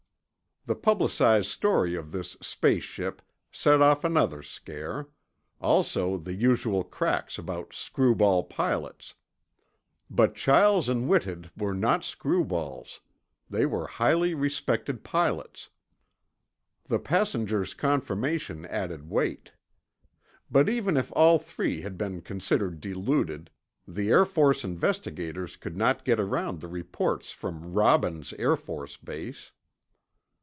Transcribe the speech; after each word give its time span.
The 0.67 0.75
publicized 0.75 1.47
story 1.49 1.95
of 1.95 2.11
this 2.11 2.37
"space 2.39 2.83
ship" 2.83 3.23
set 3.51 3.81
off 3.81 4.03
another 4.03 4.43
scare—also 4.43 6.17
the 6.19 6.35
usual 6.35 6.83
cracks 6.83 7.39
about 7.39 7.73
screwball 7.73 8.43
pilots. 8.43 9.15
But 10.07 10.35
Chiles 10.35 10.87
and 10.87 11.07
Whitted 11.09 11.49
were 11.57 11.73
not 11.73 12.01
screwballs; 12.01 12.99
they 13.49 13.65
were 13.65 13.87
highly 13.87 14.35
respected 14.35 15.03
pilots. 15.03 15.71
The 16.85 16.99
passenger's 16.99 17.73
confirmation 17.73 18.67
added 18.67 19.09
weight. 19.09 19.53
But 20.51 20.69
even 20.69 20.95
if 20.95 21.11
all 21.15 21.39
three 21.39 21.81
had 21.81 21.97
been 21.97 22.21
considered 22.21 22.79
deluded, 22.79 23.49
the 23.87 24.09
Air 24.11 24.25
Force 24.25 24.63
investigators 24.63 25.55
could 25.57 25.75
not 25.75 26.05
get 26.05 26.19
around 26.19 26.59
the 26.61 26.67
reports 26.67 27.31
from 27.31 27.73
Robbins 27.73 28.31
Air 28.33 28.55
Force 28.55 28.95
Base. 28.95 29.53